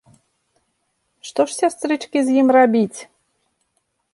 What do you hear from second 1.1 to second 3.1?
Што ж, сястрычкі, з ім рабіць?